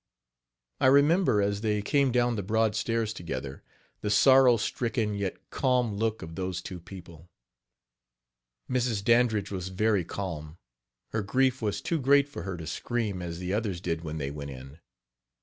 I 0.79 0.87
remember, 0.87 1.43
as 1.43 1.61
they 1.61 1.83
came 1.83 2.11
down 2.11 2.35
the 2.35 2.41
broad 2.41 2.75
stairs 2.75 3.13
together, 3.13 3.61
the 4.01 4.09
sorrow 4.09 4.57
stricken 4.57 5.13
yet 5.13 5.51
calm 5.51 5.93
look 5.95 6.23
of 6.23 6.33
those 6.33 6.59
two 6.59 6.79
people. 6.79 7.29
Mrs. 8.67 9.03
Dandridge 9.03 9.51
was 9.51 9.67
very 9.67 10.03
calm 10.03 10.57
her 11.11 11.21
grief 11.21 11.61
was 11.61 11.81
too 11.81 11.99
great 12.01 12.27
for 12.27 12.41
her 12.41 12.57
to 12.57 12.65
scream 12.65 13.21
as 13.21 13.37
the 13.37 13.53
others 13.53 13.79
did 13.79 14.01
when 14.03 14.17
they 14.17 14.31
went 14.31 14.49
in. 14.49 14.79